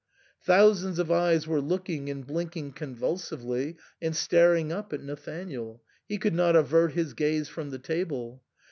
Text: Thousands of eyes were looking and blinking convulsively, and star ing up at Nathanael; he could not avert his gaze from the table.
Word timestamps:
Thousands 0.41 0.97
of 0.97 1.11
eyes 1.11 1.45
were 1.45 1.61
looking 1.61 2.09
and 2.09 2.25
blinking 2.25 2.71
convulsively, 2.73 3.77
and 4.01 4.15
star 4.15 4.55
ing 4.55 4.71
up 4.71 4.91
at 4.93 5.03
Nathanael; 5.03 5.83
he 6.09 6.17
could 6.17 6.33
not 6.33 6.55
avert 6.55 6.93
his 6.93 7.13
gaze 7.13 7.47
from 7.47 7.69
the 7.69 7.77
table. 7.77 8.41